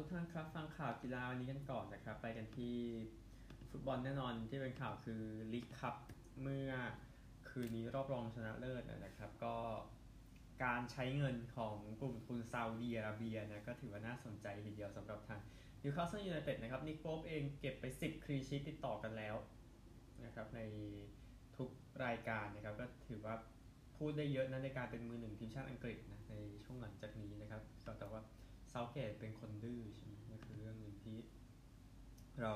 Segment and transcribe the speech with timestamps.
[0.00, 2.76] ทุกท่านครับ ฟังข่าวกีฬาวันนี้กันก่อนนะครับ ไปกันที่
[3.70, 5.22] ฟุตบอลแน่นอนที่เป็นข่าวคือ
[5.52, 5.94] ลีกคัพ
[6.42, 6.70] เมื่อ
[7.50, 9.56] คืนนี้รอบรองชนะเลิศนะครับ ก็
[10.64, 15.40] การใช้เงินของกลุ่มทุนซาอุดีอาระเบียนะก็ถือว่าน่าสนใจทีเดียวสำหรับทาง
[15.82, 19.36] นิวคาสเซิลยูไนเต็ดนะครับนิกโป๊ปเองเก็บไป 10 คลีนชีตติดต่อกันแล้ว
[20.24, 20.60] นะครับใน
[21.56, 21.68] ทุก
[22.04, 23.34] รายการนะครับ ก็ถือว่า
[23.96, 27.62] พูดได้เยอะนะในการเป็นมือหนึ่งทีมชาติอังกฤษนะในช่วงหลังจากนี้นะครับ
[28.00, 28.22] แต่ว่า
[28.70, 31.18] เซาธ์เกตเป็นคนดื้อใช่ไหมนี่คือเรื่องหนึ่งที่
[32.42, 32.52] เรา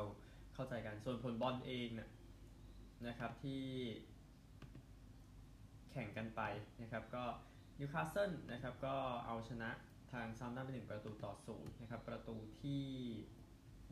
[0.54, 2.10] เข้าใจกัน ส่วนผลบอลเองนะ
[3.08, 3.62] นะครับที่
[5.90, 6.42] แข่งกันไป
[6.82, 7.24] นะครับ ก็
[7.78, 8.94] นิวคาสเซิลนะครับก็
[9.26, 9.70] เอาชนะ
[10.12, 12.84] ทางเซาแธมป์ตันไปหนึ่งประตูต่อศูนย์นะครับ ประตูที่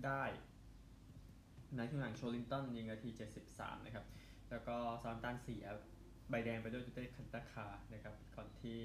[0.04, 0.24] ได้
[1.76, 3.10] ในทีมหลังโชลินตอนยิงนาที
[3.48, 4.06] 73 นะครับ
[4.50, 5.64] แล้วก็เซาแธมป์ตันเสีย
[6.30, 8.78] ใบแดงไปด้วยดูเยคาเลตาคาร์นะครับ ก่อนที่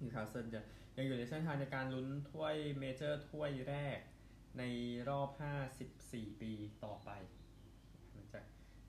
[0.00, 0.60] นิวคาสเซิลจะ
[0.96, 3.98] ยังอยู่ในเส้นทางในการลุ้นถ้วยเมเจอร์ถ้วยแรก
[4.58, 4.62] ใน
[5.08, 5.28] รอบ
[5.84, 6.52] 54 ปี
[6.84, 7.10] ต่อไป
[8.12, 8.44] หลังจาก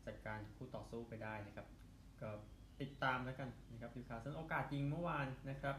[0.05, 1.67] จัดการคู่ต่อสู้ไปได้นะครับ
[2.21, 2.29] ก็
[2.81, 5.75] ติดตามแล้วกันนะครับนิวคาสเซิลโอกาสยิงเมื่อวานนะครับ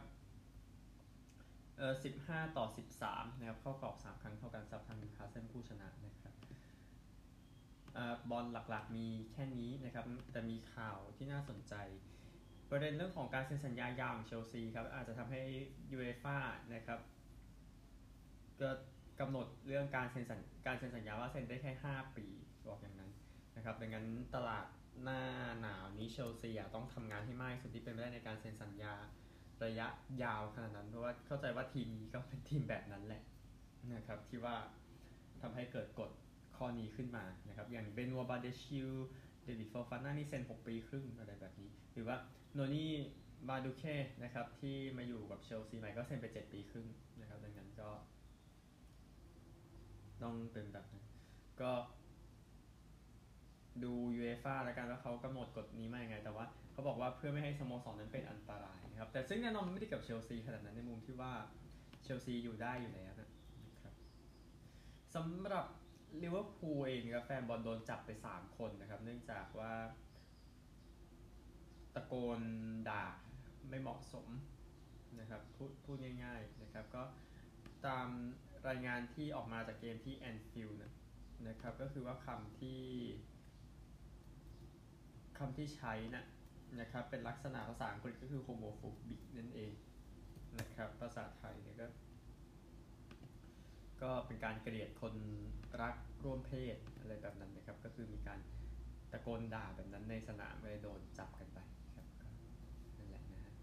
[1.77, 1.95] เออ
[2.25, 2.67] 15 ต่อ
[3.03, 6.35] 13 นะครับ เข้ากรอบ 3 ครั้งเท่ากันสำหรับทางนิวคาสเซิลผู้ชนะนะครับ
[8.31, 11.75] บอลหลักๆมีแค่นี้นะครับ แต่มีข่าวที่น่าสนใจ
[12.71, 15.43] ประเด็นเรื่องของการเซ็นสัญญายาวของเชลซีครับอาจจะทำให้
[15.93, 16.37] ยูเอฟ่า
[16.75, 17.01] นะครับ
[18.61, 18.71] ก็
[19.21, 22.27] กำหนดเรื่องการเซ็นสัญการเซ็นสัญญาว่าเซ็นได้แค่ 5 ปี
[22.67, 23.11] บอกอย่างนั้น
[23.57, 24.67] นะครับดังนั้นตลาด
[25.03, 25.23] หน้า
[25.61, 28.95] หนาวนี้เชลซีต้องทำงานให้มากสุดที่เป็นไปได้ในการเซ็นสัญญา
[29.65, 29.87] ระยะ
[30.23, 33.23] ยาวขนาดนั้นเพราะว่าเข้าใจว่าทีมนี้ก็เป็นทีมแบบนั้นแหละ
[33.95, 34.57] นะครับที่ว่า
[35.41, 36.11] ทำให้เกิดกฎ
[36.57, 38.91] ข้อนี้ขึ้นมานะครับอย่างเบนัวบาเดชิล
[39.45, 42.17] เดวิดฟอร์ฟาน่านี่เซ็น 6 ปีครึ่งอะไรแบบนี้ หรือว่า
[42.55, 42.93] โนนี่
[43.49, 43.85] มาดูเอเก้
[44.25, 46.87] นะครับที่มาอยู่กับเชลซีใหม่ก็เซ็นไป 7 ปีครึ่ง
[47.21, 47.91] นะครับ ดังนั้นก็
[50.23, 51.05] ต้องเป็นแบบนั้น
[51.63, 51.73] ก็
[53.85, 61.33] ดูยูเอฟ่าแล้วกันว่าเขากำหนดกฎนี้มาอย่างไง แต่ว่าเขาบอกว่าเพื่อไม่ให้สโมสรนั้นเป็นอันตรายนะครับ แต่ซึ่งแน่นอนไม่ได้กับเชลซีขนาดนั้นในมุมที่ว่า
[62.03, 63.29] เชลซีอยู่ได้อยู่แล้วนะ
[63.83, 63.95] ครับ
[65.15, 65.67] สำหรับ
[66.23, 69.73] ลิเวอร์พูลเองครับแฟนบอลโดนจับไป 3 คนนะครับ เนื่องจากว่า
[71.95, 72.41] ตะโกน
[72.89, 73.05] ด่า
[73.69, 74.29] ไม่เหมาะสม
[75.21, 77.03] นะครับพูดพูดง่ายๆนะครับก็
[77.87, 78.09] ตาม
[78.69, 80.81] รายงานที่ออกมาจากเกมที่แอนฟิลด์
[81.49, 82.83] นะครับก็คือว่าคำที่
[85.39, 86.25] คำที่ใช้นะ
[86.81, 89.73] นะครับเป็นลักษณะภาษาอังกฤษก็คือ homophobic นั่นเอง
[90.59, 91.87] นะครับภาษาไทยเนี่ยก็
[94.03, 95.15] ก็เป็นการเกลียดคน
[95.83, 98.41] รักร่วมเพศอะไรแบบนั้นนะครับ ก็คือมีการ
[99.13, 101.59] ตะโกนด่าแบบนั้นในสนามเลยโดนจับกันไป
[101.95, 102.07] ครับ
[102.97, 103.55] นั่นแหละนะฮะ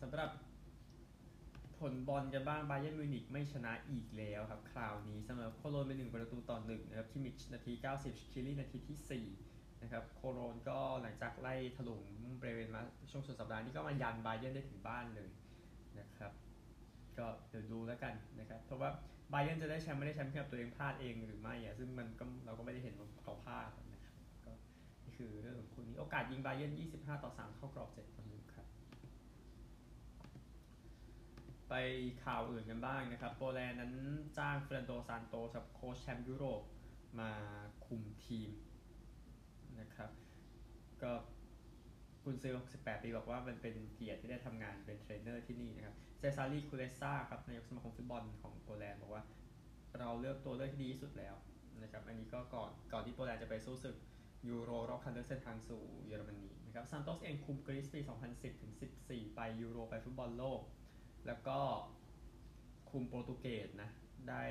[0.00, 0.30] สำหรับ
[1.78, 12.02] ผลบอลกันบ้างบาเยร์นมิวนิกไม่ชนะอีกแล้วครับ คราวนี้เสมอโคโลนเป็นหนึ่งประตูต่อหนึ่งนะครับคิมิชนาที 90 คิรี่นาทีที่ 4 นะครับ โคโลนก็หลังจากไล่ถล่ม
[12.38, 15.30] เบรเวนมาช่วงสุดสัปดาห์นี้ก็มายันบาเยร์นได้ถึงบ้านเลย
[15.98, 16.32] นะครับ
[17.18, 18.90] ก็เดี๋ยวดูแล้วกันนะครับ เพราะว่า
[19.32, 24.52] บาเยร์นจะได้แชมป์ไม่ได้แชมป์แค่ตัวเองพลาดเองหรือไม่อะซึ่งมันก็เราก็ไม่ได้เห็นว่าเขาพลาดนะครับก็
[25.04, 28.66] นี่คือเรื่องของคู่นี้โอกาสยิงบาเยร์น25 ต่อ 3 เข้ากรอบ7ต่อ1ครับ
[31.68, 31.74] ไป
[32.24, 33.94] ข่าวอื่นกันบ้างนะครับ โปแลนด์นั้น
[34.38, 36.62] จ้างเฟร์นานโดซานโตสโค้ชแชมป์ยุโรป
[37.20, 37.30] มา
[37.86, 38.50] คุมทีม
[39.80, 40.10] นะครับ
[41.02, 41.12] ก็
[42.24, 49.22] กุนซือ68 ปีบอกว่ามันเป็นเกียรติที่ได้ทำงานเป็นเทรนเนอร์ที่นี่นะครับ เซซารีคูเลซ่าครับนายกสมาคมฟุตบอลของโปแลนด์บอกว่า
[49.98, 51.34] เราเลือกตัวเลือกที่ดีที่สุดแล้ว
[51.82, 53.96] นะครับ อันนี้ก็ก่อนก่อนที่โปแลนด์จะไปสู้ศึก
[54.48, 58.00] ยูโรรอบคัดเลือกเส้นทางสู่เยอรมนีนะครับซานโตสเองคุมกรีซปี
[58.30, 58.72] 2010ถึง
[59.04, 60.60] 14 ไปยูโรไปฟุตบอลโลก
[61.26, 61.58] แล้วก็
[62.90, 63.90] คุมโปรตุเกสนะ
[64.28, 64.44] ได้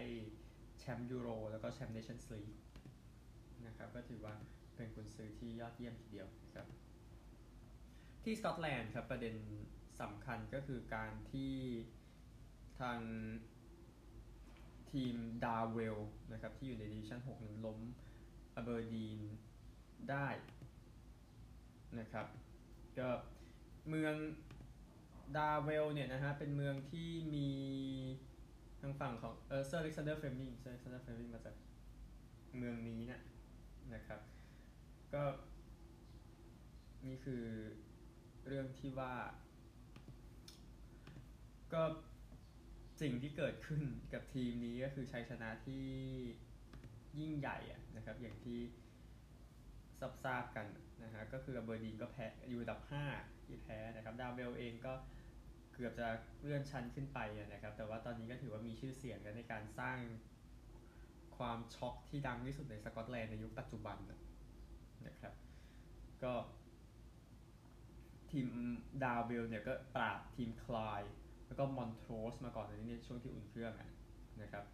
[0.79, 2.53] แชมป์ยูโรแล้วก็แชมป์เนชั่นส์ลีก
[3.67, 4.33] นะครับก็ถือว่า
[4.75, 6.67] เป็นกุนซือที่ยอดเยี่ยมทีเดียวครับ
[8.23, 9.35] ที่สกอตแลนด์ครับประเด็น
[10.01, 11.53] สำคัญก็คือการที่
[12.79, 12.99] ทาง
[14.91, 15.97] ทีมดาร์เวล
[16.33, 17.79] นะครับที่อยู่ในดิวิชั่น 6 นั้นล้ม
[18.55, 19.21] อเบอร์ดีน
[20.09, 20.27] ได้
[21.99, 22.27] นะครับ
[22.99, 23.09] ก็
[23.89, 24.15] เมือง
[25.37, 27.49] ดาร์เวลเนี่ยนะฮะเป็นเมืองที่มี
[28.81, 31.55] ทางฝั่งของเออเซอร์อเล็กซานเดอร์เฟลมมิงเซอร์อเล็กซานเดอร์เฟลมมิงมาจาก
[32.57, 33.21] เมืองนี้นะ
[33.93, 34.21] นะครับ
[35.13, 35.23] ก็
[37.05, 37.43] นี่คือ
[38.47, 39.15] เรื่องที่ว่า
[41.73, 41.83] ก็
[43.01, 43.81] สิ่งที่เกิดขึ้น
[44.13, 45.85] กับทีมนี้ก็คือชัยชนะที่
[47.19, 47.57] ยิ่งใหญ่
[47.95, 48.59] นะครับ อย่างที่
[49.99, 50.67] รับทราบกัน
[51.03, 54.93] นะฮะก็คืออเบอร์ดีนก็แพ้อยู่อันดับ 5 ที่แพ้นะครับดาร์เวลเองก็
[55.73, 56.07] เกือบจะ
[56.41, 59.97] เลื่อนชั้นขึ้นไปนะครับ แต่ว่าตอนนี้ก็ถือว่ามีชื่อเสียงในการสร้าง
[61.37, 63.97] ความช็อกที่ดังที่สุดในสกอตแลนด์ในยุคปัจจุบัน
[65.07, 65.33] นะครับ
[66.23, 66.33] ก็
[68.31, 68.47] ทีม
[69.03, 71.01] ดาร์เวลเนี่ยก็ปราบทีมคลาย
[71.47, 73.73] แล้วก็มอนโทรสมาก่อนในนี้ช่วงที่อุ่นเครื่อง
[74.41, 74.65] นะครับ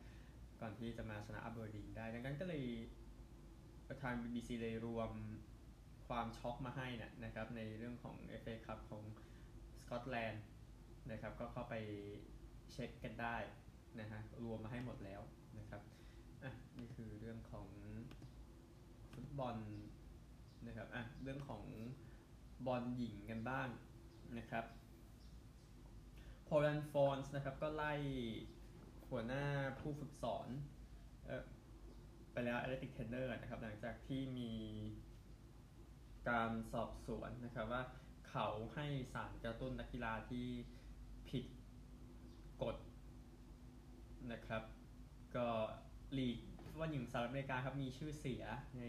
[0.62, 2.64] ก่อนที่จะมาชนะอับเบอร์ดีนได้ ดังนั้นก็เลย
[3.88, 5.12] ประธาน BBC เลยรวม
[6.12, 6.88] ความช็อกมาให้
[7.24, 9.04] นะครับในเรื่องของ FA คัพของ
[9.82, 10.44] สกอตแลนด์
[11.12, 11.76] นะครับก็เข้าไป
[12.72, 13.38] เช็คกันได้
[14.00, 15.22] นะฮะรวมมาให้หมดแล้ว
[15.60, 15.82] นะครับ
[16.44, 17.68] อะนี่คือเรื่องของ
[19.14, 19.56] ฟุตบอล
[20.68, 21.64] นะครับอะเรื่องของ
[22.68, 23.68] บอลหญิงกันบ้าง
[24.38, 24.66] นะครับ
[26.44, 27.94] พอร์ตแลนด์ธอร์นส์นะครับก็ไล่
[29.10, 29.44] หัวหน้า
[29.80, 30.48] ผู้ฝึกสอน
[31.26, 31.44] เออ
[32.32, 34.52] ไปแล้ว athletic trainer นะครับหลังจากที่มี
[36.30, 37.84] การสอบสวนนะครับว่า
[38.30, 40.48] เขาให้สารกระตุ้นนักกีฬาที่
[41.30, 41.46] ผิด
[42.62, 42.76] กฎ
[44.32, 44.64] นะครับ
[45.36, 45.48] ก็
[46.18, 46.38] ลีก
[46.80, 48.44] บอลหญิงสหรัฐอเมริกาครับมีชื่อเสีย
[48.78, 48.84] ใน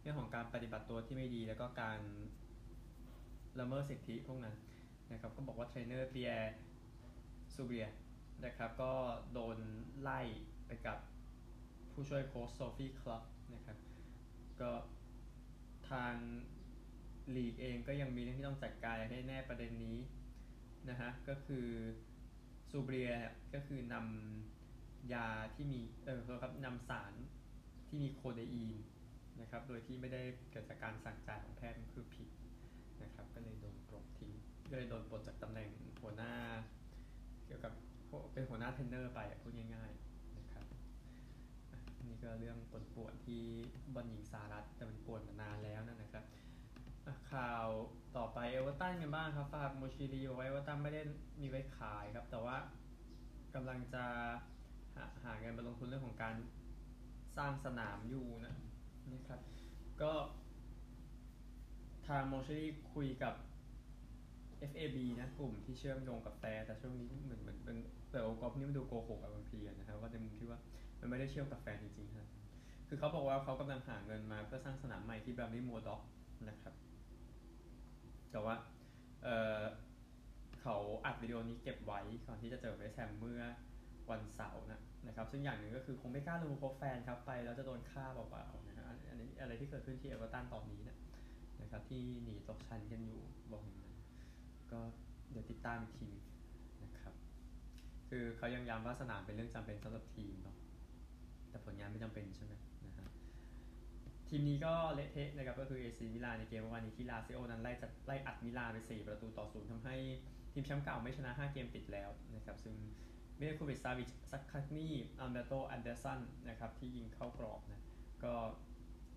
[0.00, 2.00] เรื่องของการปฏิบัติตัวที่ไม่ดี แล้วก็การ
[3.60, 4.56] ละเมิดสิทธิพวกนั้น
[5.12, 6.32] นะครับก็บอกว่าเทรนเนอร์ปิแอร์
[7.54, 7.86] ซูเบีย
[8.44, 8.92] นะครับก็
[9.32, 9.58] โดน
[10.00, 10.20] ไล่
[10.66, 10.98] ไปกับ
[11.92, 13.24] ผู้ช่วยโค้ชโซฟีคลับ
[13.54, 13.78] นะครับ
[14.60, 14.70] ก็
[15.90, 16.14] ทาง
[17.36, 19.98] ลีกเองก็ยังมีเรื่องที่ต้องจัดการให้แน่ประเด็นนี้
[20.88, 21.66] นะฮะก็คือ
[22.70, 23.12] ซูเบีย
[23.54, 27.14] ก็คือนำยาที่มีเออครับนำสาร
[27.86, 28.70] ที่มีโคเดอีน
[29.40, 32.28] นะครับโดยที่ไม่ได้เกิดจากการสั่งจ่ายของแพทย์คือผิด
[33.02, 34.32] นะครับก็เลยโดนปลดทิ้ง
[34.70, 35.68] ก็เลยโดนปลดจากตำแหน่ง
[36.02, 36.32] หัวหน้า
[37.46, 37.72] เกี่ยวกับ
[38.32, 40.66] เป็นหัวหน้าเทรนเนอร์ไปพูดง่ายๆนะครับ
[42.06, 43.42] นี่ก็เรื่องปวดปวดที่
[43.94, 46.24] บอลหญิงสหรัฐแต่มันปวดมานานแล้วนะครับ
[47.32, 47.66] ข่าว
[48.16, 51.02] ต่อไปเอเวอร์ตันกันบ้างครับฝากโมชิริไว้เอเวอร์ตันไม่ได้
[51.40, 52.56] มีไว้ขายครับ แต่ว่า
[53.54, 54.04] กำลังจะ
[54.94, 56.34] หาหาเงินไปลงทุนเรื่องของการ
[57.36, 58.54] สร้างสนามอยู่นะ
[59.12, 59.40] นะครับ
[60.02, 60.12] ก็
[62.08, 63.34] ทางโมชิริคุยกับ
[64.70, 67.76] FAB นะกลุ่มที่เชื่อมโยงกับแต่แต่ช่วงนี้เหมือนเหมือนเป็น
[68.10, 70.60] แต่องค์กรนี้มันดูโกหกบางทีนะครับว่าในมุมที่ว่า
[71.00, 72.28] มันไม่ได้เชื่อมกับแฟนจริงๆครับ
[72.88, 76.00] คือเขาบอกว่าเขากำลังหาเงินมาเพื่อสร้างสนามใหม่ที่แบบนี้โมด็อก
[76.48, 76.74] นะครับ
[78.32, 78.54] แต่ว่า
[79.22, 83.42] เเขาอัดวิดีโอนี้เก็บไว้ก่อนที่จะเจอเวสต์แฮมเมื่อ
[84.10, 90.96] วันเสาร์นะนะครับ ซึ่งอย่างหนึ่งก็คือคงไม่กล้าลงพบแฟนครับไปแล้วจะโดนฆ่าเปล่าๆนะฮะอันนี้อะไรที่เกิดขึ้นที่เอเวอร์ตันตอนนี้นะ
[91.62, 93.20] นะครับที่หนีตกชั้นกันอยู่
[93.52, 93.94] บอกอย่างนั้น
[94.72, 94.80] ก็
[95.30, 96.10] เดี๋ยวติดตามอีกที
[96.84, 97.14] นะครับ
[98.08, 100.56] คือเขายังย้ำว่าสนามเป็นเรื่องจำเป็นสำหรับทีมเนาะ
[101.50, 102.54] แต่ผลงานไม่จำเป็นใช่ไหม
[104.28, 109.96] ทีมนี้ก็เละเทะนะครับก็คือเอซีมิลานในเกมวันนี้ที่ลาซิโอนั้นไล่จัดไล่อัดมิลานไป 4 ประตูต่อศูนย์ทำให้
[110.52, 112.76] ทีมแชมป์เก่าไม่ชนะ 5 เกมติดแล้วนะครับซึ่ง
[113.36, 117.82] มิลินโควิชซาวิชซัคคานญี่อัลแบร์โตอันเดอร์สันนะครับที่ยิงเข้ากรอบนะ
[118.24, 118.34] ก็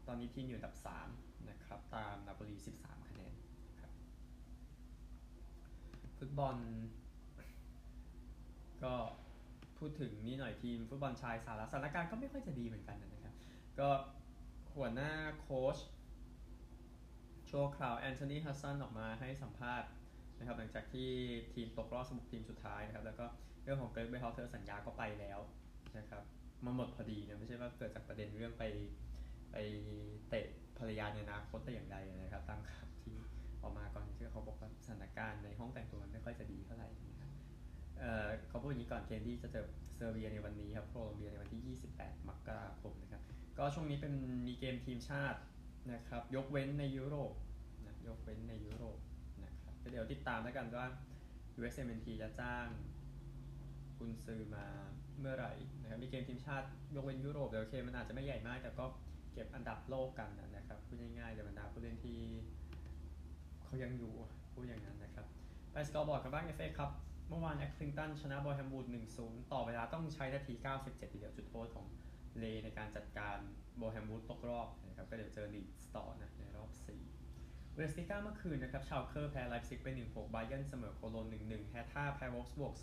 [0.08, 0.76] ตอนนี้ทีมอยู่อันดับ
[1.12, 3.34] 3นะครับตามนาโปลี 13 คะแนน
[3.80, 3.92] ครับ
[6.18, 6.56] ฟุตบอล
[8.84, 8.94] ก็
[9.78, 13.34] พูดถึงนี่หน่อยทีมฟุตบอลชายสหรัฐสถานการณ์ก็ไม่ค่อยจะดีเหมือนกันนะครับ
[13.80, 13.90] ก็
[14.76, 15.78] หัวหน้าโค้ช
[17.48, 19.90] ชั่วคราวแอนโทนีฮัดสันออกมาให้สัมภาษณ์
[20.38, 21.10] นะครับหลังจากที่
[21.54, 23.26] ทีมตกรอบสิบหกทีมสุดท้ายนะครับ แล้วก็
[23.64, 25.40] เรื่องของเกร็กเบอร์ฮัลเตอร์สัญญาก็ไปแล้ว
[25.98, 26.24] นะครับ
[26.66, 28.64] มาหมดพอดีนะไม่ใช่ว่าเกิดจากประเด็นเรื่องไป
[29.52, 29.56] ไป
[30.30, 30.46] เตะ
[30.78, 33.16] ภรรยาในอนาคตแต่อย่างใดนะครับตามข่าวที่
[33.62, 37.32] ออกมาก่อนที่เขาบอกว่าสถานการณ์ในห้องแต่งตัวไม่ค่อยจะดีเท่าไหร่นะครับ
[38.00, 43.24] เเขาพูดอย่างนี้ก่อนเกมที่จะเจอเซอร์เบียในวันนี้ครับโคลอมเบียในวันที่ 28 มกราคมนะครับ
[43.58, 44.14] ก็ช่วงนี้เป็น
[44.48, 45.40] มีเกมทีมชาติ
[45.94, 47.34] นะครับ ยกเว้นในยุโรป
[47.86, 48.98] นะยกเว้นในยุโรป
[49.44, 50.88] นะครับเดี๋ยวติดตามแล้วกันว่า
[51.60, 52.66] USMNT จะจ้าง
[53.98, 54.66] กุนซือมา
[55.20, 58.86] เมื่อไหร่นะครับมีเกมทีมชาติยกเว้นยุโรปเดี๋ยวโอเคมันอาจจะไม่ใหญ่มาก แต่ก็
[59.34, 62.20] เก็บอันดับโลกกันนะครับพูดง่ายๆเดี๋ยวบรรดาผู้เล่นที่
[63.66, 64.12] เขายังอยู่
[64.54, 65.26] พูดอย่างนั้นนะครับ
[65.72, 66.92] ไปสกอร์บอร์ดกันบ้างเอฟเอครับ
[67.30, 68.86] เมื่อวานแอคคริงตันชนะบอร์แฮมวูด
[69.20, 70.54] 1-0 ต่อเวลาต้องใช้นาที
[70.84, 71.86] 97ทีเดียวจุดโทษของ
[72.38, 76.70] ลีห์ในการจัดการบอร์แฮมวูดตกรอบนะครับก็เดี๋ยวเจอลีดสต่อนะในรอบ
[77.24, 82.74] 4 บุนเดสลีกาเมื่อคืนนะครับชาวเคอร์แพ้ไลฟ์ซิกไป 1-6ไบเอิร์นเสมอโคโลน 1-1 แฮร์ธ่าแพ้โวล์ฟสบวร์ก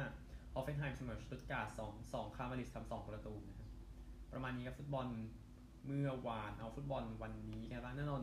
[0.00, 3.68] 0-5 ฮอฟเฟนไฮม์เสมอสตุตกาด2 2 ครามาริชทำ2ประตูนะครับ
[4.32, 5.06] ประมาณนี้ครับฟุตบอล
[5.86, 8.22] เมื่อวานเอาฟุตบอลวันนี้กันบ้างแน่นอน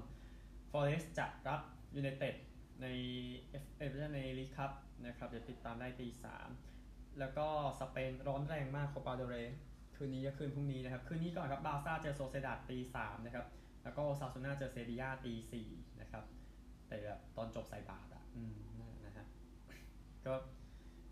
[0.71, 1.61] ฟอเรสต์จะรับ
[1.95, 2.35] ยูไนเต็ด
[2.81, 2.88] ใน
[3.50, 3.83] เอฟเอ
[4.15, 4.71] ในลีกคัพ
[5.05, 6.50] นะครับเดี๋ยวติดตามได้ตีสาม
[7.19, 7.47] แล้วก็
[7.79, 9.35] สเปนร้อนแรงมากโคปาเดลเรย์
[10.03, 13.46] คืนนี้ก็คืนพรุ่งนี้นะครับ คืนนี้ก่อนครับบาซ่าเจอโซเซดาดตีสามนะครับ
[13.84, 15.70] แล้วก็โอซาซูน่าเจอเซบียาตีสี่
[16.01, 16.24] นะครับ
[16.88, 19.25] แต่แบบตอนจบใส่บาทอะอืมนะฮะ
[20.25, 20.34] ก็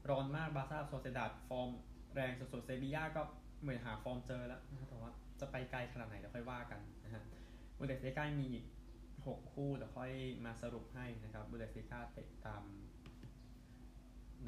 [0.10, 1.70] ร้อนมากบาซ่าโซเซดาดฟอร์ม
[2.16, 3.22] แรงสุดๆเซบียาก็
[3.62, 7.24] เหมือนหาฟอร์มเจอแล้วนะครับแต่ว่าจะไปไกลขนาดไหนเดี๋ยวค่อยว่ากันนะฮะ
[7.78, 8.66] บูเดสลิก้ามีอีก
[9.54, 10.12] คู่เดี๋ยวค่อย
[10.46, 12.64] มาสรุปให้นะครับบูเดสลิก้าเตะตาม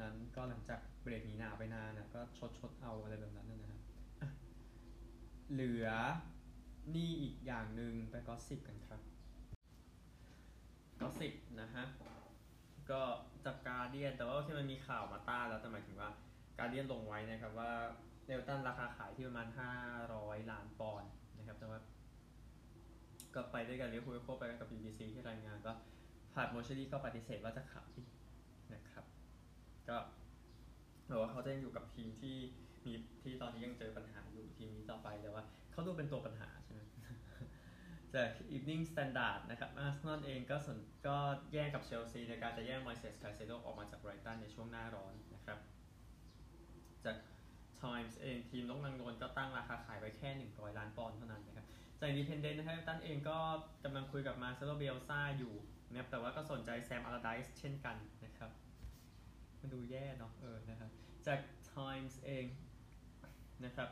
[0.00, 3.71] นั้นก็หลังจากเบรกหนีหนาไปนานนะก็ชดชดเอาอะไรแบบนั้นนะนะครับอะ
[5.52, 5.88] เหลือ
[6.94, 9.00] นี่อีกอย่างหนึ่งไปก็สิบกันครับ
[11.00, 11.84] ก็สิบนะฮะ
[12.90, 13.02] ก็
[13.44, 16.10] จากการเดียนแต่ว่าที่มันมีข่าวมาต้านแล้วแต่หมายถึงว่า
[16.58, 17.72] การเดียนลงไว้นะครับว่า
[18.26, 19.48] เดลตันราคาขายที่ประมาณ
[19.98, 21.78] 500 ล้านปอนด์นะครับ แต่ว่า
[23.34, 25.72] ก็ไปด้วยกันเรียกคุยโคไปกันกับ BBC ที่รายงานก็
[26.32, 27.92] ฟาฮัดโมชิรี่ก็ปฏิเสธว่าจะขาย
[28.74, 29.04] นะครับ
[29.88, 29.96] ก็
[31.10, 32.36] บอกว่าเขาจะยังอยู่กับทีมที่
[32.86, 36.82] มีที่ตอนนี้ยังเจอปัญหาอยู่ทีมนี้ต่อไปแต่ว่าเขาดูเป็นตัวปัญหาใช่ไหม
[38.14, 41.16] จาก Evening Standard นะครับอาร์เซนอลเองก็สนก็
[41.52, 45.58] แย่งกับเชลซีในการจะแย่งมอยเซสไคเซโดออกมาจากไบรตันในช่วงหน้าร้อนนะครับ
[47.04, 47.16] จาก
[47.80, 51.66] Times เองทีมนกนางนวลก็ตั้งราคาขายไว้แค่ 100 ล้านปอนด์เท่านั้นนะครับ
[52.00, 53.38] จาก Independent นะครับตันเองก็
[53.84, 55.54] กำลังคุยกับมาร์เซโลบิเอลซ่าอยู่
[55.90, 58.50] นะครับแต่ว่าก็สนใจแซมอัลลาร์ไดซ์เช่นกันนะครับ
[59.60, 60.90] มันดูแย่เนาะเออนะครับ
[61.26, 61.40] จาก
[61.74, 62.44] Times เอง
[63.64, 63.88] นะครับ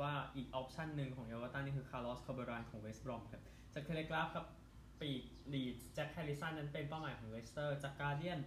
[0.00, 3.42] ว่าอีก option หนึ่งของเอเวอร์ตันนี่คือคาร์ลอสคอร์เบรานของเวสต์บรอมครับ
[3.74, 4.46] จากเทเลกราฟครับ
[5.00, 5.22] ปีก
[5.52, 8.40] ลีดแจ็คแฮร์ริสันนั้นเป็นเป้าหมายของเลสเตอร์จากการ์เดียน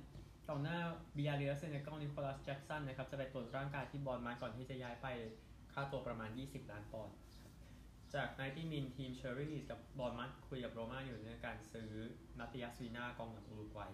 [0.48, 0.78] กองหน้า
[1.18, 5.08] บียาร์เรอัลเซเนกัลนิโคลัสแจ็กสันนะครับจะไปตรวจร่างกายที่บอร์นมัธก่อนที่จะย้ายไป
[5.74, 7.16] ค่าตัวประมาณ 20 ล้านปอนด์
[8.14, 11.92] จาก90min ทีมเชอร์รี่กับบอร์นมัธคุยกับโรม่าอยู่ในการซื้อ
[12.40, 13.92] มาติอัสวีญากองหลังอุรุกวัย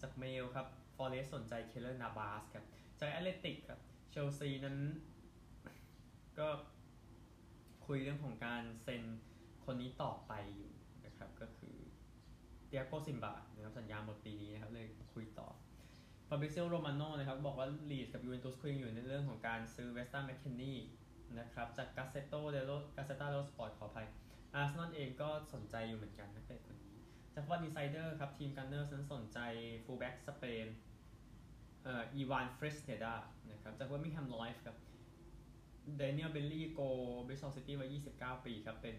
[0.00, 2.64] จากเมลครับฟอเรสต์สนใจเคย์เลอร์นาบาสครับ
[3.00, 4.76] จากแอตเลติกครับเชลซีนั้น
[7.88, 9.02] คุยเรื่องของการเซ็น
[9.64, 10.72] คนนี้ต่อไปอยู่
[11.06, 11.76] นะครับก็คือ
[12.66, 15.48] เตียโกซิมบานะครับสัญญาหมดปีนี้นะครับเลยคุยต่อ
[16.28, 20.78] ฟาบริเซียโรมาโนนะครับบอกว่าลีดกับยูเวนตุสคุยอยู่ในเรื่องของการซื้อเวสต์ a แมคเคนนี่
[21.38, 24.06] นะครับจากกาเซโตเดโลกาเซตาโลสปอร์ตขออภัย
[24.54, 26.96] อาร์เซนอลเองก็สนใจอยู่เหมือนกันนักเตะคนนี้
[27.34, 29.38] จากวันดีไซเดอร์ครับทีมกันเนอร์นั้นสนใจ
[29.84, 30.66] ฟูลแบ็กสเปน
[31.84, 33.14] เอ่ออีวานฟริสเนดา
[33.50, 34.76] นะครับจากว่ามิแฮมไลฟ์ครับ
[35.96, 36.80] เดนิเอลเบลลี่โก
[37.28, 38.96] บริสตอลซิตี้วัย29 ปีครับ เป็น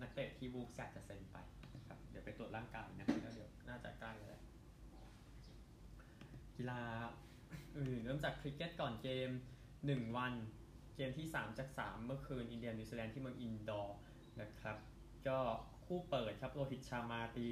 [0.00, 1.36] นักเตะที่วูล์ฟส์แซกจะเซ็นไป
[1.74, 4.38] นะครับ เดี๋ยวไปตรวจร่างกายนะครับแล้วเดี๋ยวน่าจะใกล้แล้ว
[6.56, 6.82] กีฬา
[7.76, 9.28] อื่นเริ่มจากคริกเก็ตก่อนเกม
[9.72, 10.32] 1 วัน
[10.96, 13.98] เกมที่ 3 จาก 3 เมื่อคืน อินเดียนิวซีแลนด์ที่เมืองอินดอร์
[14.40, 14.76] นะครับ
[15.28, 15.38] ก็
[15.86, 17.46] คู่เปิดครับโรหิตชาร์มาตี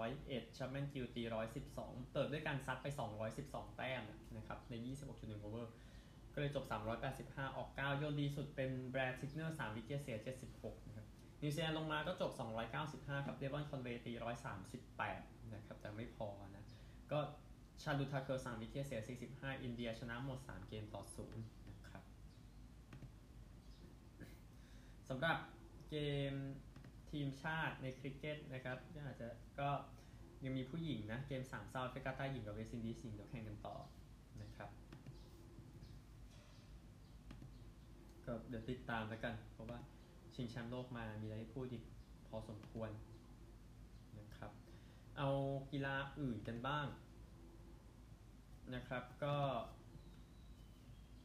[0.00, 1.22] 101 ชุบแมนกิลตี
[1.68, 2.86] 112 เปิดด้วยการซัดไป
[3.32, 4.02] 212 แต้ม
[4.36, 4.74] นะครับ ใน
[5.08, 5.72] 26.1 over
[6.36, 6.64] ก็เลยจบ
[7.10, 10.18] 385 ออก 9 โยนดีสุดเป็นแบลร์ทิกเนอร์3 wicket เสีย
[10.52, 11.06] 76 นะครับ
[11.42, 12.30] นิวซีแลนด์ลงมาก็จบ
[12.78, 14.12] 295 ครับเดวอนคอนเวย์ตี
[14.82, 16.64] 138 นะครับ แต่ไม่พอนะ
[17.12, 17.18] ก็
[17.82, 19.00] ชาร์ดูลทาเคอร์3 wicket เสีย
[19.30, 21.02] 45 อินเดียชนะหมด 3 เกมต่อ
[21.36, 22.02] 0 นะครับ
[25.08, 25.36] สำหรับ
[25.90, 25.96] เก
[26.30, 26.32] ม
[27.10, 29.28] ทีมชาติในคริกเก็ตนะครับก็อาจจะ
[29.60, 29.70] ก็
[30.44, 33.76] ยังมีผู้หญิงนะ เกม3เซาท์แอฟรกาต้หญิงกับเวสต์อินดีสหญิงเดี๋ยวแข่งกันต่อ
[34.42, 34.70] นะครับ
[38.26, 39.78] ก็เดี๋ยวติดตามแล้วกัน เพราะว่า
[40.34, 41.84] ชิงแชมป์โลกมามีอะไรให้พูดอีก
[42.28, 42.90] พอสมควร
[44.18, 44.50] นะครับ
[45.18, 45.28] เอา
[45.72, 46.86] กีฬาอื่นกันบ้าง
[48.74, 49.36] นะครับ ก็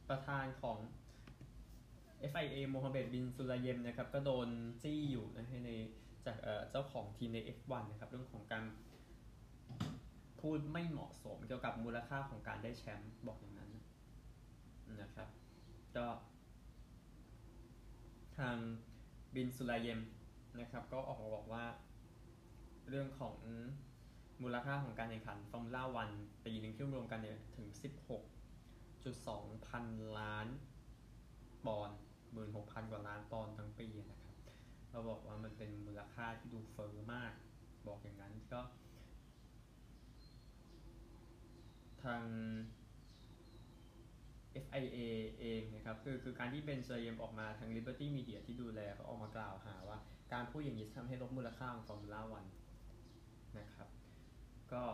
[0.08, 0.78] ประธานของ
[2.32, 4.48] FIA โมฮัมเหม็ดบินสุลาเยมนะครับ ก็โดน
[4.82, 5.70] จี้อยู่นะใน
[6.26, 8.64] จากเอ่อเจ้าของทีมใน F1 นะครับ เรื่องของการ
[10.40, 13.70] พูดไม่เหมาะสมเกี่ยวกับมูลค่าของการได้แชมป์บอกอย่างนั้น
[15.02, 15.28] นะครับ
[15.96, 16.06] ก็
[18.42, 18.58] ทาง
[19.34, 20.00] บินสุลาเยม
[20.60, 21.64] นะครับก็ออกมาบอกว่า
[22.88, 23.36] เรื่องของ
[24.42, 26.10] มูลค่าของการแข่งขันฟอร์มูล่าวัน
[26.44, 27.68] ปีหนึ่งที่รวมกันเนี่ยถึง
[28.48, 29.84] 16.2 พัน
[30.18, 30.46] ล้าน
[31.66, 31.98] ปอนด์
[32.32, 34.36] หมื่นหกพันกว่าล้านปอนด์ทั้งปีนะครับ
[34.90, 37.32] เราบอกว่ามันเป็นมูลค่าที่ดูเฟ้อมาก
[37.86, 38.60] บอกอย่างนั้นก็
[42.04, 42.24] ทาง
[44.64, 44.98] FIA
[45.40, 49.98] เองนะครับคือคือการที่เบนซูลาเยมออกมาทาง Liberty Media ที่ดูแลเขาออกมากล่าวหาว่า
[50.32, 52.44] การพูดอย่างนี้ทำให้ลดมูลค่าของฟอร์มูล่าวัน
[53.58, 53.88] นะครับ
[54.72, 54.84] ก็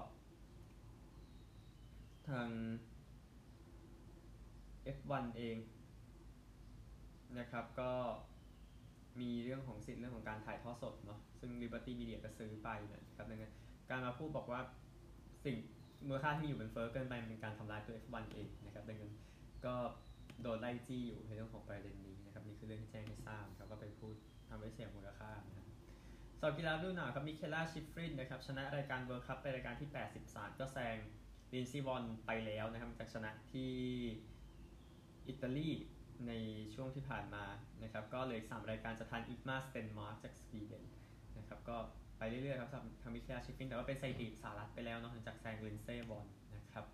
[2.28, 2.48] ทาง
[4.96, 5.56] F1 เอง
[7.38, 7.92] นะครับก็
[9.20, 13.54] มีเรื่องของสิทธิ์เรื่องของการถ่ายทอดสดเนาะซึ่ง Liberty Media ก็ซื้อไปนะครับดังนั้น
[13.90, 14.60] การมาพูดบอกว่า
[15.44, 15.56] สิ่ง
[16.06, 19.12] มูลค่าที่มีอยู่มันเฟ้อเกินไปมันเป็นการทำลายตัว F1 เองนะครับดังนั้น
[19.66, 19.74] ก็
[20.42, 24.14] โดนไล่จี้อยู่ในเรื่องของประเด็นนี้นะครับนี่คือเรื่องที่แจ้งให้ทราบครับก็ไปพูด
[24.48, 25.66] ทำให้เสียมูลค่านะครับ
[26.40, 29.88] สอบกีฬาฤดูหนาวครับมิเคล่าชิฟฟรินนะครับชนะรายการ World Cup เป็นรายการที่
[30.24, 30.96] 83 ก็แซง
[31.52, 33.72] ลินด์ซีย์วอนน์ไปแล้วนะครับจากชนะที่
[35.28, 35.70] อิตาลี
[36.28, 36.32] ใน
[36.74, 37.44] ช่วงที่ผ่านมา
[37.82, 40.84] นะครับก็เลยสามรายการจะทันอิงเงมาร์สเตนมาร์กจากสวีเดน
[41.38, 41.76] นะครับก็
[42.18, 46.26] ไปเรื่อยๆครับสำหรับทางมิเคล่าชิฟฟรินแต่ว่าเป็นสถิติสหรัฐไปแล้วเนาะหลังจากแซงลินด์ซีย์วอนน์
[46.56, 46.84] นะครับ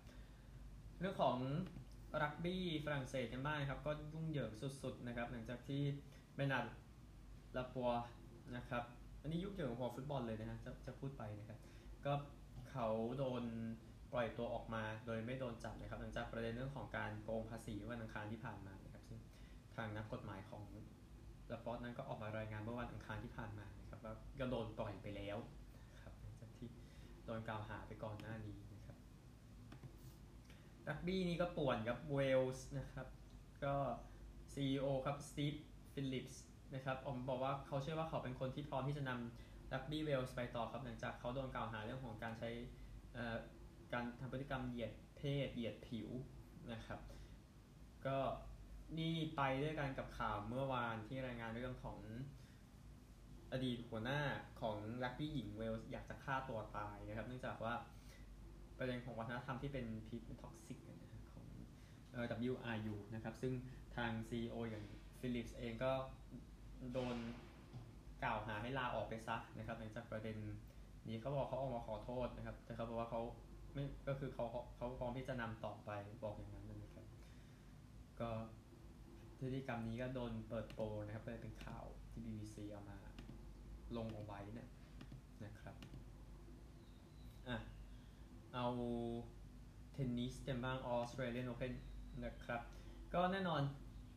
[0.99, 1.37] เรื่องของ
[2.21, 5.81] รักบี้ฝรั่งเศสกันบ้างครับ ก็ยุ่งเหยิงสุดๆนะครับ หลังจากที่
[6.35, 6.65] แบร์นาร์ด
[7.57, 7.89] ลาปอร์ต
[8.55, 8.83] นะครับ
[9.21, 11.59] อันนี้ยุ่งเหยิงพอฟุตบอลเลยนะฮะจะจะพูดไปนะครับ
[12.05, 12.13] ก็
[12.71, 13.43] เขาโดน
[14.13, 19.19] ปล่อยตัวออกมาโดยไม่โดนจับนะครับ หลังจากประเด็นเรื่องของการโกงภาษีวันอังคารที่ผ่านมานะครับซึ่ง
[19.75, 20.63] ทางนักกฎหมายของ
[21.51, 25.37] ลาปอสนั้นก็ออกมารายงานเมื่อวันอังคารที่ผ่านมานะครับว่าก็โดนปล่อยไปแล้ว
[26.01, 26.69] ครับหลังจากที่
[27.25, 28.55] โดนกล่าวหาไปก่อนหน้านี้
[30.89, 33.07] รักบี้นี่ก็ป่วนครับเวลส์นะครับ
[33.63, 33.75] ก็
[34.53, 35.53] CEO ครับสตีฟ
[35.93, 36.43] ฟิลลิปส์
[36.75, 42.49] นะครับออกมาบอกว่าเขาเชื่อว่าเขาเป็นคนที่พร้อมที่จะนำรักบี้เวลส์ไปต่อครับ หลังจากเขาโดนกล่าวหาเรื่องของการใช้
[43.17, 43.37] อ่อ
[43.93, 46.09] การทำพฤติกรรมเหยียดเพศเหยียดผิว
[46.73, 46.99] นะครับ
[48.05, 48.17] ก็
[48.97, 51.97] นี่ไปด้วยกันกับข่าวเมื่อวานที่รายงานเรื่องของ
[53.51, 54.21] อดีตหัวหน้า
[54.61, 57.73] ของรักบี้หญิงเวลส์อยากจะฆ่าตัวตายนะครับ เนื่องจากว่า
[58.77, 61.47] ประเด็นของวัฒนธรรมที่เป็นพิษ toxic ของ
[62.13, 63.53] เอ่อ WRU นะครับ ซึ่ง
[63.95, 64.83] ทาง CEO อย่าง
[65.19, 65.91] ฟิลิปส์เองก็
[66.93, 67.15] โดน
[68.23, 70.37] กล่าวหาให้ลาออกไปซะนะครับหลังจากประเด็น
[71.07, 73.21] นี้เขาบอกเขาออกมาขอโทษนะครับ แต่เขาบอกว่าเขา
[73.73, 75.91] ไม่ก็คือเขาเขาพร้อมที่จะนำต่อไป
[76.23, 77.05] บอกอย่างนั้นนะครับ
[78.19, 78.29] ก็
[79.39, 82.97] พฤติกรรมนี้ก็โดนเปิดโปงนะครับเลยเป็นข่าวที่ BBC เอามา
[83.97, 84.69] ลงเอาไว้เนี่ย
[85.45, 85.75] นะครับ
[88.55, 88.67] เอา
[89.93, 91.71] เทนนิสกันบ้างออสเตรเลียนโอเพน
[92.25, 92.61] นะครับ
[93.13, 93.61] ก็แน่นอน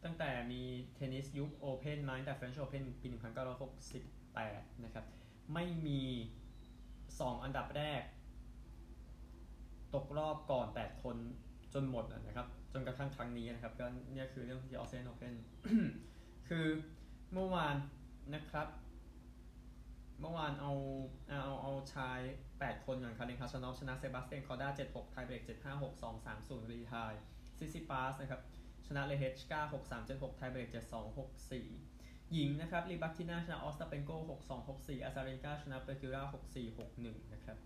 [0.05, 0.63] ตั้งแต่มี
[0.95, 3.09] เทนนิสยุคโอเพนมาตั้งแต่ French Open ปี
[3.97, 5.05] 1968 นะครับ
[5.55, 6.03] ไม่มี
[6.69, 8.03] 2 อันดับแรก
[9.95, 11.17] ตกรอบก่อน 8 คน
[11.75, 15.35] จนหมดนะครับ จนกระทั่งครั้งนี้นะครับ ก็เนี่ยคือเรื่องที่ออสเตรเลียนโอเพน
[16.49, 16.67] คือ
[17.33, 17.77] เมื่อวาน
[18.35, 18.67] นะครับ
[20.21, 20.73] เมื่อวานเอา
[21.29, 22.21] เอาเอาเอาชาย
[22.53, 27.15] 8 คนอย่างคารินคาชานอฟชนะเซบาสเตียนคอร์ด้า7-6 ไทยเบรก 7-5 6-2 3-0 retire
[27.59, 28.41] ซิซิปาสนะครับ
[28.87, 36.23] ชนะเลเฮชกา6-3 7-6 ไทยเบรก 7-2 6-4 หญิงนะครับรีบักทิน่าชนะออสตาเปนโก6-2 6-4 อาซาเรนกาชนะเปอร์กิรา
[36.55, 37.59] 6-4 6-1 นะครับ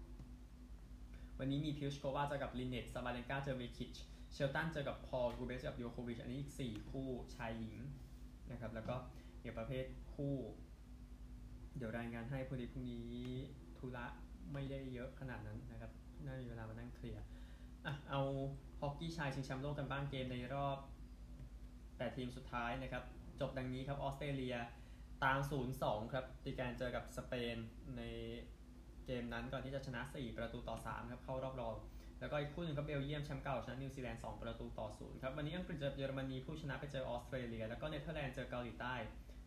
[1.39, 3.95] วันนี้มีพลิสโควาเจอกับลินเนตซาบาเลนกาเจอเวคิช
[4.33, 7.77] เชลตันเจอกับพอลกูเบสกับโยโควิช อันนี้อีก 4 คู่ชายหญิง
[8.51, 8.97] นะครับ แล้วก็
[9.41, 9.85] เกี่ยวประเภท
[10.15, 10.35] คู่
[11.77, 13.31] เดี๋ยวรายงานให้พอดีพรุ่งนี้
[13.79, 14.07] ธุระ
[14.53, 15.91] ไม่ได้เยอะขนาดนั้นนะครับ
[16.25, 17.23] น่ามีเวลามานั่งเคลียร์
[17.87, 18.21] อะเอา
[18.81, 20.79] ฮอกกี้ชายชิงแชมป์โลกกันบ้างเกมในรอบ
[21.47, 23.05] 8ทีมสุดท้ายนะครับ
[23.41, 24.57] จบดังนี้ครับออสเตรเลีย
[25.25, 25.39] ตาม
[25.77, 27.57] 0-2 ครับตีการเจอกับสเปน
[27.97, 28.03] ใน
[29.07, 31.75] เกมนั้นก่อนที่จะชนะ 4 ประตูต่อ 3 ครับ เข้ารอบรอง
[32.21, 38.95] แล้วก็อีกคู่หนึ่งครับเบลเยียมแชมป์เก่าชนะนิวซีแลนด์2ประตูต่อ 0 ครับ วันนี้อังกฤษเจอเยอรมนีผู้ชนะไปเจอออสเตรเลีย แล้วก็เนเธอร์แลนด์เจอเกาหลีใต้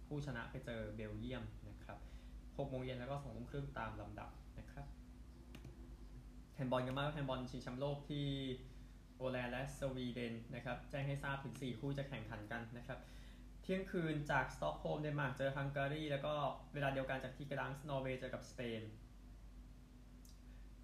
[0.07, 1.43] ผู้ชนะไปเจอเบลเยียม
[2.55, 4.85] นะครับ6โมงเย็นแล้วก็2ทุ่มครึ่งตามลำดับนะครับ
[6.55, 8.25] แฮนด์บอลกันบ้างแฮนด์บอลชิงแชมป์โลกที่
[9.15, 12.99] โปแลนด์และสวีเดนนะครับแจ้งให้ทราบถึง 4 คู่จะแข่งขันกันนะครับ
[13.61, 16.33] เที่ยงคืนจากสต็อกโฮล์มเดนมาร์กเจอฮังการี แล้วก็
[16.73, 18.81] เวลาเดียวกันจากที่กดังส์นอร์เวย์เจอกับสเปน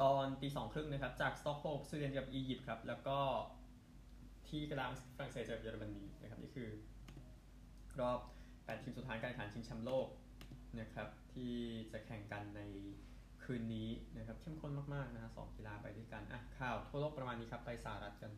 [0.01, 3.17] ตอนตีสองครึ่งนะครับ จากสต็อกโฮล์มสวีเดนกับอียิปต์ครับ แล้วก็
[4.47, 6.69] ที่กดังส์ฝรั่งเศสเจอกับเยอรมนีนะครับ นี่คือ
[7.99, 8.19] รอบ
[8.51, 10.07] 8 ทีมสุดท้ายการแข่งขันชิงแชมป์โลก
[10.79, 11.53] นะครับที่
[11.91, 12.62] จะแข่งกันใน
[13.43, 18.31] คืนนี้นะครับเข้มข้นมากๆนะฮะสองกีฬาไปด้วยกันอะข่าวทั่วโลกประมาณนี้ครับไปสหรัฐกัน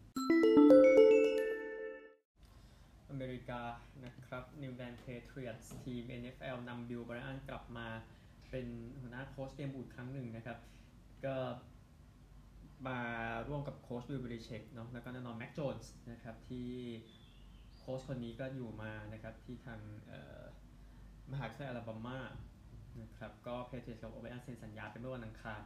[3.09, 3.61] อเมริกา
[4.05, 7.87] นะครับนิวอิงแลนด์เพเทรียตทีม NFL นำบิลโอไบรอันกลับมา
[8.49, 8.65] เป็น
[9.01, 10.57] หัวหน้าโค้ชเกมบุกครั้งหนึ่งนะครับ
[11.25, 11.35] ก็
[12.87, 12.99] มา
[13.47, 16.69] ร่วมกับโค้ชบิลเบลิเชกเนาะแล้วก็แน่นอนแม็กโจนส์นะครับที่
[17.77, 20.41] โค้ชคนนี้ก็อยู่มานะครับที่ทางเอ่อ
[21.31, 22.19] มหาวิทยาลัยอลาบามา
[23.01, 25.61] นะครับก็เพเทรียตกับโอไบรอันเซ็นสัญญาไปเมื่อวันอังคาร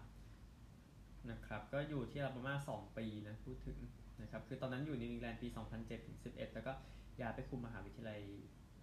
[1.32, 3.78] นะครับก็อยู่ที่อลาบามา 2 ปีนะพูดถึง
[4.22, 6.74] นะครับคือตอนนั้นอยู่นิวอิงแลนด์ปี 2007ถึง11 แล้วก็
[7.20, 8.22] ย้ายไปคุมมหาวิทยาลัย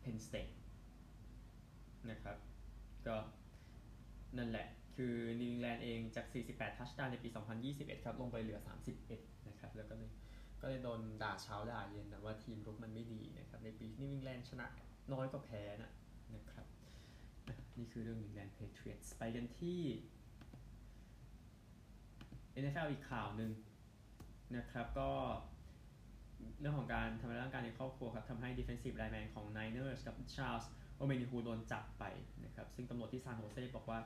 [0.01, 0.45] เพนสเต ต
[2.11, 2.37] นะครับ
[3.07, 3.17] ก็
[4.39, 7.29] นั่นแหละ คือนิวอิงแลนด์เองจาก 48 touchdown ในปี
[7.67, 8.61] 2021 ครับลงไปเหลือ
[9.05, 10.11] 31 นะครับแล้วก็เลย
[10.61, 14.67] ก็เลยโดนด่าเช้าด่าเย็นนะว่าทีมรุกมันไม่ดีนะครับในปีนิวอิงแลนด์ชนะ
[15.13, 15.93] น้อยกว่าแพ้นะ
[17.79, 19.81] นี่คือเรื่องนิวอิงแลนด์เพเทรียตไปกันที่
[22.63, 23.53] NFL อีกข่าวหนึ่ง
[24.57, 25.11] นะครับก็
[26.61, 30.65] เรื่องของการทำร้ายร่างกายในครอบครัวครับทำให้ defensive lineman ของ Niners กับ Charles
[30.97, 32.05] โอเมนิฮูโดนจับไป
[32.45, 33.99] นะครับซึ่งตำรวจที่ซานโฮเซบอกว่า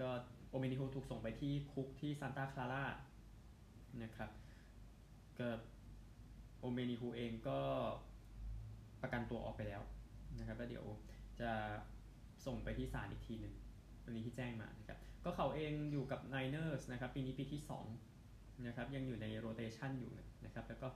[0.00, 0.08] ก็
[0.50, 2.84] โอเมนิฮูถูกส่งไปที่คุกที่ซานตาคลาร่า
[4.02, 4.30] นะครับ
[5.38, 5.48] ก็
[6.60, 7.60] โอเมนิคูเองก็
[9.02, 9.82] ประกันตัวออกไปแล้ว
[10.38, 10.86] นะครับแล้วเดี๋ยว
[11.40, 11.50] จะ
[12.46, 13.54] ส่งไปที่ศาลอีกทีหนึ่ง
[14.04, 17.60] วันนี้ที่แจ้งมานะครับ ก็เขาเองอยู่กับ Niners นะครับ ปีนี้ปีที่
[18.10, 20.12] 2นะครับ ยังอยู่ในโรเตชันอยู่
[20.44, 20.88] นะครับ แล้วก็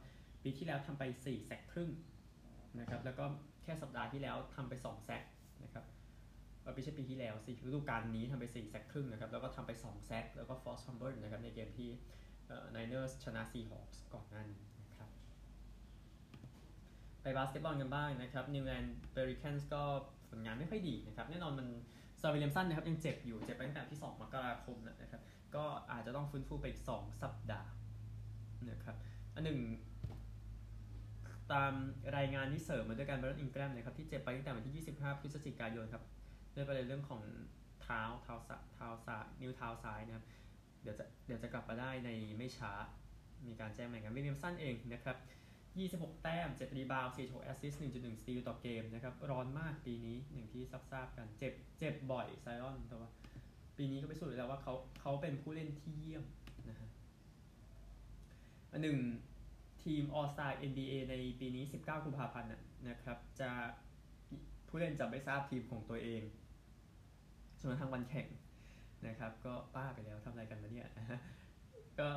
[0.42, 1.90] ปีที่แล้วทำไป4แซกครึ่ง
[2.80, 3.24] นะครับ แล้วก็
[3.62, 5.22] แค่สัปดาห์ที่แล้วทำไป2แซก
[5.64, 5.84] นะครับ
[6.74, 11.90] ไม่ใช่ปีที่แล้วสิฤดูกาลนี้ทำไป4แซกครึ่งนะครับ แล้วก็ทำไป2แซกแล้วก็ force fumble นะครับ ในเกมที่
[12.74, 15.08] Niners ชนะ Seahawks ก่อนหน้านี้นะครับ
[17.22, 19.84] ไปบาสเกตบอลกันบ้างนะครับ New England Pelicans ก็
[20.30, 21.66] ผลงานไม่ค่อยดีนะครับแน่นอนมัน
[22.20, 25.22] ไซออนวิลเลียมสันนะครับยังเจ็บอยู่เจ็บไปตั้งแต่ที่ 2 มกราคมนะครับ
[25.54, 27.70] ก็อาจจะต้องฟื้นฟูไปอีก 2 สัปดาห์
[28.70, 28.96] นะครับ
[29.34, 29.60] อันหนึ่ง
[31.52, 31.72] ตาม
[32.16, 36.02] รายงานที่เสริมมาด้วยกับแบรนดอนอิงแกรมนะครับที่เจ็บไปตั้งแต่วันที่ 25 พฤศจิกายนครับ
[36.54, 37.22] ด้วยประเด็นเรื่องของ
[37.82, 40.24] เท้าเท้าสะเท้าสะนิ้วเท้าซ้ายนะครับ
[40.82, 42.72] เดี๋ยวจะเดี๋ยวจะกลับมาได้ในไม่ช้า
[43.46, 45.16] มีการแจ้งมาอย่างนั้นวิลเลียมสันเองนะครับ
[45.78, 53.10] 26 แต้ม 7 รีบาวด์4 6แอสซิสต์1.1 สตีลต่อเกมนะครับ ร้อนมากปีนี้อย่างที่ทราบกันเจ็บเจ็บบ่อยไซออนแต่ว่า
[53.76, 56.24] ปีนี้ก็ไปสุดแล้วว่าเขาเขาเป็นผู้เล่นที่เยี่ยม
[56.68, 56.88] นะฮะ
[58.72, 58.98] อันหนึ่ง
[59.82, 62.50] ทีม All Star NBA ในปีนี้ 19 กุมภาพันธ์
[62.88, 63.50] นะครับ จะ
[64.68, 66.22] ผู้เล่นจะไม่ทราบทีมของตัวเอง
[67.58, 68.28] จนกระทั่งวันแข่ง
[69.06, 70.88] นะครับ ก็ป้าไปแล้วทำอะไรกันมาเนี่ย
[72.00, 72.10] ก็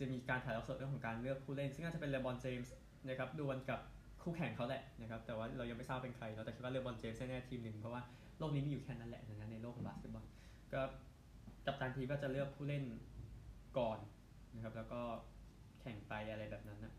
[0.00, 2.74] จะมีการถ่ายทอดสดเรื่องของการเลือกผู้เล่น ซึ่งน่าจะเป็นเลบอนเจมส์
[3.08, 3.80] นะครับดวลกับ
[4.22, 8.02] คู่แข่งเขาแหละนะครับแต่ว่าเรายังไม่ทราบเป็นใครเราแต่คิดว่าเลบอนเจมส์แน่ทีมหนึ่งเพราะว่า
[8.38, 10.24] โลกนี้มีอยู่แค่นั้นแหละนะในโลกของบาสเกตบอล
[10.72, 10.80] ก็
[11.66, 12.84] กัปตันทีมก็จะเลือกผู้เล่น
[13.78, 13.98] ก่อน
[14.54, 15.00] นะครับแล้วก็
[15.80, 16.94] แข่งไปอะไรแบบนั้นนะ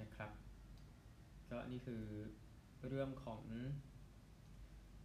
[0.00, 0.30] นะครับ
[1.50, 2.02] ก็นี่คือ
[2.88, 3.42] เรื่องของ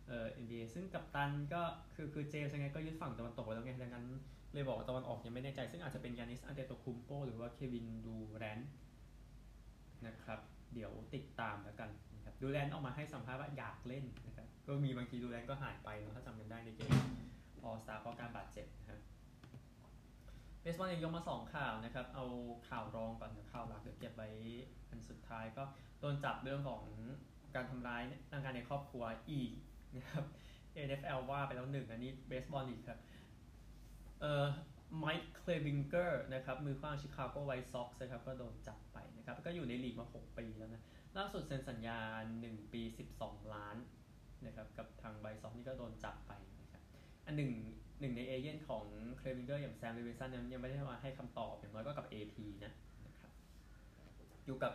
[0.08, 1.62] เอ่อ NBA ซึ่งกัปตันก็
[1.96, 4.06] คือคือเจมส์ยังไงก็ยึดฝั่งตะวันตกไว้แล้วไงดังนั้น
[4.56, 8.60] เลยบอกว่าตะวันออกยังไม่แน่ใจ ซึ่งอาจจะเป็นยานิสอันเดโตคุมโปหรือว่าเควินดูแรนท์
[10.08, 10.40] นะครับ
[10.74, 16.92] เดี๋ยวติดตามแล้วกันนะครับดูแรนท์ออกมาให้สัมภาษณ์ว่าอยากเล่นนะครับก็มีบางทีดูแรนท์ก็หายไปเนาะถ้าจำกันได้ในเกม
[17.64, 19.00] All-Star เพราะการบาดเจ็บนะครับ
[20.62, 22.26] เบสบอลเองยกมา 2 ข่าวนะครับ เอา
[22.70, 24.30] ข่าวรองก่อนข่าวหลักเดี๋ยวเก็บไว้
[24.90, 25.64] อันสุดท้ายก็
[26.00, 26.84] โดนจับเรื่องของ
[27.56, 29.52] การทำร้ายร่างกายในครอบครัวอีก
[29.96, 30.26] นะครับ
[30.88, 33.00] NFL ว่าไปแล้วหนึ่งอันนี้เบสบอลอีกครับ
[34.22, 34.46] เอ่อ
[34.98, 40.82] ไมค์เคลวิงเกอร์นะครับมือขว้างชิคาโกไวท์ซ็อกซ์นะครับก็โดนจับไปนะครับก็อยู่ในลีกมา 6 ปีแล้วนะ
[41.18, 42.00] ล่าสุดเซ็นสัญญา
[42.40, 42.82] 1 ปี
[43.18, 43.78] 12 ล้าน
[44.46, 46.82] นะครับกับทางไวท์ซ็อกซ์นี่ก็โดนจับไปนะครับ
[47.26, 47.52] อันหนึ่ง
[48.00, 48.84] หนึ่งในเอเย่นต์ของ
[49.18, 52.74] เคลวิงเกอร์อย่างแซมวิลสันนั้นยังไม่ได้มาให้คำตอบอย่างน้อยก็กับ AP นะ
[53.08, 53.32] นะครับ
[54.46, 54.74] อยู่กับ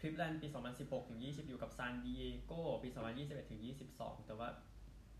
[0.00, 0.46] คลีฟแลนด์ปี
[0.78, 2.52] 2016 ถึง 20 อยู่กับซานดิเอโก
[2.82, 3.62] ปี 2021 ถึง
[3.94, 4.48] 22 แต่ว่า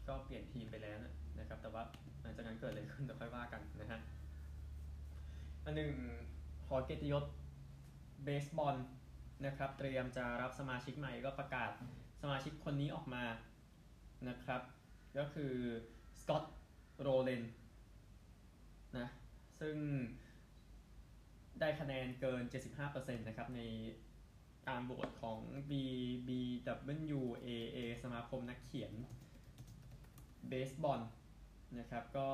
[0.09, 0.99] ก็เปลี่ยนทีมไปแล้ว
[1.39, 1.83] นะครับ แต่ว่า
[2.23, 4.01] หลังจากนั้นเกิดอะไรขึ้นเดี๋ยวค่อยว่ากันนะฮะ
[5.65, 5.91] อันหนึ่ง
[6.67, 7.25] หอเกียรติยศ
[8.25, 8.77] เบสบอล
[9.47, 11.71] นะครับ เตรียมจะรับสมาชิกใหม่ก็ประกาศ
[12.23, 13.25] สมาชิกคนนี้ออกมา
[14.29, 14.63] นะครับ
[15.19, 15.55] ก็คือ
[16.21, 16.55] สกอตต์
[17.01, 17.43] โรเลน
[18.99, 19.09] นะ
[19.61, 19.77] ซึ่ง
[21.61, 22.43] ได้คะแนนเกิน
[22.81, 23.61] 75%นะครับใน
[24.69, 25.39] การโหวตของ
[25.71, 26.57] BBWAA
[28.03, 28.93] สมาคมนักเขียน
[30.49, 31.01] เบสบอล
[31.79, 32.29] นะครับก็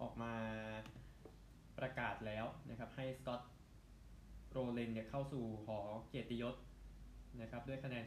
[0.00, 0.34] ออกมา
[1.78, 3.40] ประกาศแล้วนะครับให้สกอต
[4.50, 6.54] โรเลนเนี่ยเข้าสู่หอเกียรติยศ
[7.40, 8.04] นะครับด้วยคะแนน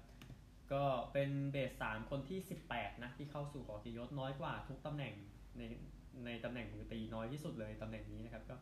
[0.72, 2.38] ก็เป็นเบส3คนที่
[2.70, 5.14] 18 นะที่เข้าสู่หอเกียรติยศน้อยกว่าทุกตำแหน่ง
[5.57, 5.62] ใน
[6.24, 8.57] ในตำแหน่งมือตีน้อยที่สุดเลยตำแหน่งนี้นะครับก็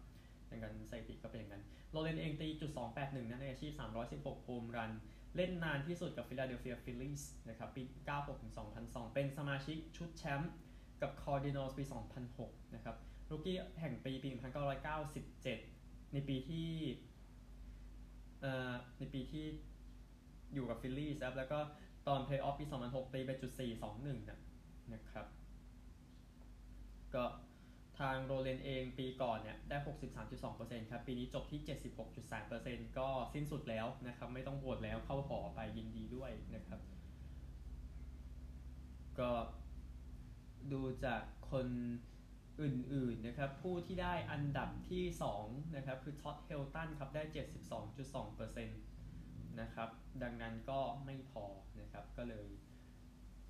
[0.48, 3.72] อย่างนั้นสถิติก็เป็นอย่างนั้น โรเลนเองตีจุด281นะในอาชีพ
[4.08, 4.92] 316โฮมรัน
[5.36, 8.52] เล่นนานที่สุดกับฟิลาเดลเฟียฟิลลิสนะครับปี 96ถึง
[8.84, 10.52] 2002 เป็นสมาชิกชุดแชมป์
[11.02, 11.84] กับคาร์ดินัลปี
[12.28, 12.96] 2006 นะครับ
[13.30, 14.28] rookie แห่งปีปี
[15.20, 16.68] 1997 ในปีที่
[18.40, 19.44] เอ่อในปีที่
[20.54, 21.58] อยู่กับฟิลลี่ครับแล้วก็
[22.08, 23.52] ตอนเพลย์ออฟปี 2006 ตีไปจุด
[23.90, 24.38] 421นะ
[24.92, 25.26] นะครับ
[27.14, 27.24] ก็
[27.98, 29.76] ทางโรเลนเองปีก่อนเนี่ยได้
[30.34, 31.60] 63.2%ครับ ปีนี้จบที่
[32.28, 36.80] 76.3%ก็สิ้นสุดแล้วนะครับ ไม่ต้องโหวตแล้วเข้าหอไปยินดีด้วยนะครับ
[39.20, 39.30] ก็
[40.72, 41.68] ดูจากคน
[42.62, 45.04] อื่นๆนะครับ ผู้ที่ได้อันดับที่
[45.40, 47.22] 2 นะครับ คือท็อตเฮลตันครับ ได้
[48.00, 49.88] 72.2%นะครับ
[50.22, 51.44] ดังนั้นก็ไม่พอ
[51.80, 52.46] นะครับก็เลย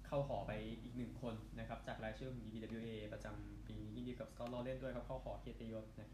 [0.09, 6.11] เข้าหอไปอีกหนึ่งคนนะครับจากรายชื่อของ BBWA ประจำปีนี้ยินดีกับสกอตต์โรเลนด้วยครับเข้าหอเกียรติยศนะ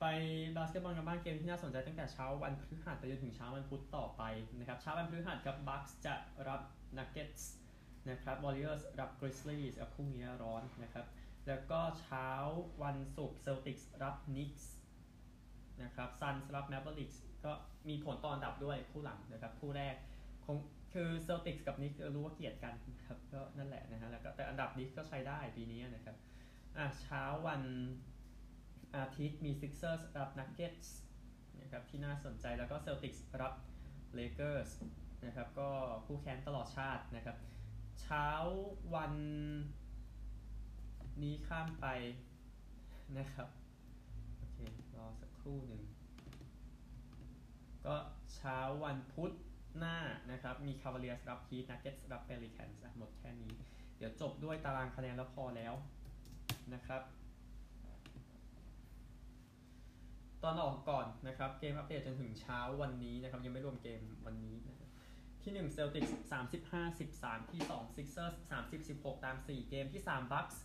[0.00, 0.04] ไป
[0.56, 4.22] บาสเกตบอลกันบ้างเกมที่น่าสนใจตั้งแต่เช้าวันพฤหัสไปจนถึงเช้าวันพุธต่อไป
[4.58, 6.14] นะครับเช้าวันพฤหัสครับบัคส์จะ
[6.48, 6.60] รับ
[6.98, 7.52] นักเก็ตส์
[8.10, 11.06] นะครับวอริเออร์สรับกริซลีส์กับคู่นี้ร้อนนะครับ
[11.46, 12.28] แล้วก็เช้า
[12.82, 14.70] วันศุกร์เซลติกส์รับนิกส์
[15.82, 17.52] นะครับซันส์รับแม v เ r ริกส์ก็
[17.88, 19.94] มีผลต่ออันดับด้วยคู่หลังนะครับคู่แรก
[20.46, 20.56] คง
[20.94, 22.74] คือเซลติกส์กับนิกส์รู้ว่าเกลียดกัน
[23.06, 26.16] ครับก็นั่นแหละนะฮะแล้วก็แต่อันดับนิกส์ก็ใช้ได้ปีนี้นะครับ
[26.78, 27.62] อะเช้าวัน
[28.96, 30.96] อาทิตย์มีซิกเซอร์รับนักเก็ตส์
[31.60, 33.54] นะครับที่น่าสนใจแล้วก็เซลติกส์รับ
[34.14, 34.70] เลเกอร์ส
[35.26, 35.70] นะครับก็
[36.06, 37.36] คู่แข่งตลอดชาตินะครับ
[38.02, 38.28] เช้า
[38.94, 39.14] วัน
[41.22, 41.86] นี้ข้ามไป
[43.18, 43.48] นะครับ
[44.38, 44.58] โอเค
[44.96, 45.82] รอสักครู่หนึ่ง
[47.86, 47.96] ก็
[48.34, 49.32] เช้าวันพุธ
[49.78, 49.96] หน้า
[50.30, 53.52] นะครับมีคา v a เลียสรับฮีทนักเก็ตรับเปริแคนส์หมดแค่นี้
[53.98, 55.74] เดี๋ยวจบด้วยตารางคะแนนแล้วพอแล้ว
[56.74, 57.02] นะครับ
[60.42, 64.74] ตอนออกก่อนนะครับ เกมอัปเดตจนถึงเช้าวันนี้นะครับ ยังไม่รวมเกมวันนี้นะ
[65.42, 66.12] ที่ 1 Celtics
[66.52, 70.56] 35 13 ที่ 2 Sixers 30 16 ตาม 4 เกมที่ 3 Bucks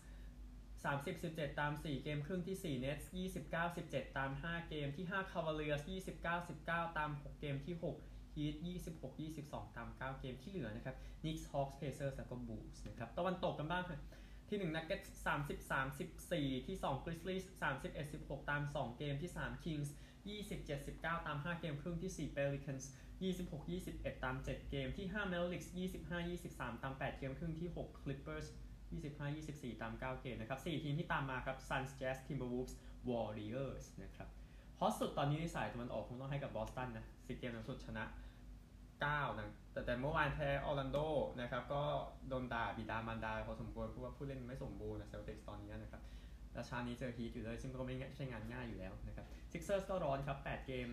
[0.84, 3.06] 30 17 ตาม 4 เกมครึ่งที่ 4 Nets
[3.46, 5.82] 29 17 ตาม 5 เกมที่ 5 Cavaliers
[6.18, 8.09] 29 19 ตาม 6 เกมที่ 6
[8.40, 8.56] Heat
[8.96, 14.00] 26 22 ตาม 9 เกมที่เหลือนะครับ Knicks Hawks Pacers แล้วก็ Bulls นะครับตะวันตกกันบ้างค่ะ
[14.50, 15.72] ที่1 Nuggets 30
[16.12, 19.90] 34ที่2 Grizzlies 31 16ตาม 2 เกมที่3 Kings
[20.30, 22.86] 27 19ตาม 5 เกมครึ่งที่4 Pelicans
[23.22, 25.68] 26 21ตาม 7 เกมที่5 Mavericks
[26.10, 28.48] 25 23ตาม 8 เกมครึ่งที่6 Clippers
[28.90, 32.74] 25 24ตาม 9 เกมนะครับ4ทีมที่ตามมาครับ Suns Jazz Timberwolves
[33.10, 34.30] Warriors นะครับ
[34.80, 38.04] hot สุดตอนนี้ในสายตะวันออกคงต้องให้กับบอสตันนะ10เกมหลังสุดชนะ
[39.04, 40.98] 9นะแต่แต่เมื่อวานแพ้ออร์แลนโด
[41.42, 41.84] นะครับก็
[42.30, 46.02] โดนด่าบิดามารดาพอสมควรเพราะว่าผู้เล่นไม่สมบูรณ์นะเซลติกส์ตอนนี้นะครับ
[46.58, 50.88] ราชานี้เจอฮีทอยู่เลยซึ่งก็ไม่ใช่งานง่ายอยู่แล้วนะครับซิกเซอร์สก็ร้อนครับ 8 เกม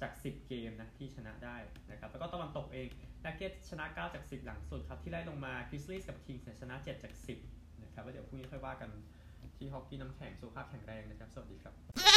[0.00, 1.56] จาก 10 เกมนะที่ชนะได้
[1.90, 2.88] นะครับแล้วก็ตะวันตกเอง
[3.24, 7.14] นักเก็ตชนะ 9 จาก 10 หลังสุดครับ ที่ไล่ลงมาคริสลีสกับคิงส์ชนะ 7 จาก
[7.48, 8.90] 10 นะครับแล้วเดี๋ยวพรุ่งนี้ค่อยว่ากัน
[9.56, 12.09] ที่ฮอกกี้น้ำแข็งสุขภาพแข็งแรงนะครับ สวัสดีครับ